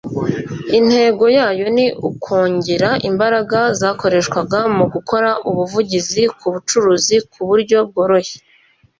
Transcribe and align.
Intego 0.77 1.23
yayo 1.37 1.65
ni 1.75 1.87
ukongera 2.09 2.89
imbaraga 3.09 3.59
zakoreshwaga 3.79 4.59
mu 4.77 4.85
gukora 4.93 5.29
ubuvugizi 5.49 6.21
ku 6.37 6.45
bucuruzi 6.53 7.15
ku 7.31 7.41
buryo 7.47 7.77
bworoshye 7.89 8.37